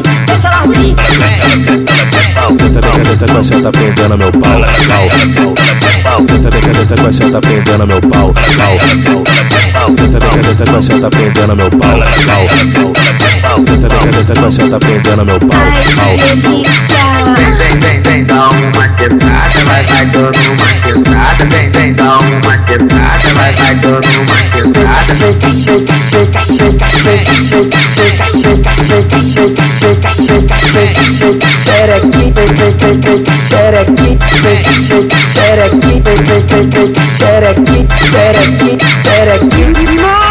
[0.00, 0.96] deixa ela ruim,
[2.62, 5.08] Tenta com a chata prendendo meu pau, pau,
[6.02, 6.26] pau.
[6.26, 6.50] Tenta
[6.96, 8.76] com a chata prendendo meu pau, pau,
[9.72, 9.94] pau.
[9.94, 10.18] Tenta
[10.70, 12.46] com a chata prendendo meu pau, pau,
[13.42, 13.64] pau.
[13.64, 15.48] Tenta com a chata prendendo meu pau,
[15.96, 16.16] pau.
[17.36, 21.44] Vem, vem, vem, dá uma cetada, vai, vai dando uma cetada.
[21.50, 24.71] Vem, vem, dá uma cetada, vai, vai dando uma cetada.
[25.12, 32.24] Shake, shake, shake, shake, shake, shake, shake, shake, shake, shake, shake, shake, shake, shake, xereque,
[32.32, 34.08] xereque, xereque,
[35.22, 36.72] xereque, xereque,
[37.18, 37.78] xereque,
[38.12, 38.70] xereque,
[39.04, 39.62] xereque.
[39.72, 40.21] Novinha,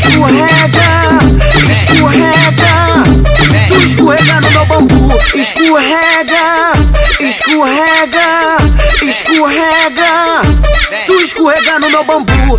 [0.00, 1.18] escorrega,
[1.70, 3.04] escorrega.
[3.68, 5.18] Tu escorrega no meu bambu.
[5.34, 6.72] Escorrega,
[7.20, 8.56] escorrega,
[9.02, 10.42] escorrega.
[11.06, 12.56] Tu escorrega no meu bambu.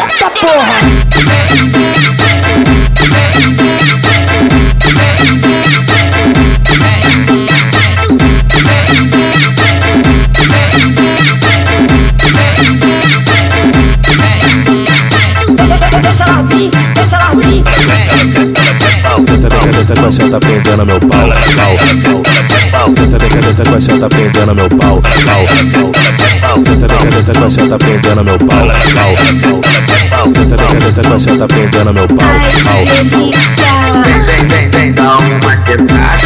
[0.00, 2.23] Eita porra!
[20.24, 21.76] Chata prendendo meu pau, pau.
[23.84, 25.44] Chata prendendo meu pau, pau.
[27.50, 29.14] Chata prendendo meu pau, pau.
[31.18, 32.26] Chata prendendo meu pau,
[32.64, 32.84] pau.
[34.04, 35.56] Vem, vem, vem, dá uma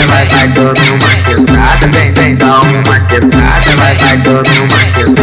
[0.07, 0.47] vai, vai,
[0.91, 1.87] uma sentada.
[1.93, 5.18] Vem, vem, dá uma sentada, vai, vai, dando uma.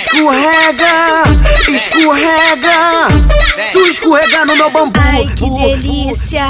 [0.00, 1.22] escorrega,
[1.69, 3.09] escorrega.
[3.72, 4.99] Tu escorrega no meu bambu.
[4.99, 6.47] Ai, que delícia!